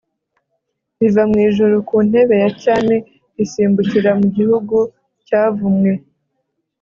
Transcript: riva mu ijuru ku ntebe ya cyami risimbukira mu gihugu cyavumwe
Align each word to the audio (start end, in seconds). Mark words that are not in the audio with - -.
riva 0.97 1.23
mu 1.31 1.37
ijuru 1.47 1.75
ku 1.87 1.95
ntebe 2.07 2.35
ya 2.43 2.49
cyami 2.61 2.97
risimbukira 3.35 4.11
mu 4.19 4.27
gihugu 4.37 4.77
cyavumwe 5.25 5.93